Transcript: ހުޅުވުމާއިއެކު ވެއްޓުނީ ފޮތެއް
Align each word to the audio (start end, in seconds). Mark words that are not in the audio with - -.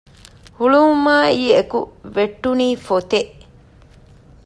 ހުޅުވުމާއިއެކު 0.57 1.79
ވެއްޓުނީ 2.15 2.67
ފޮތެއް 2.85 3.33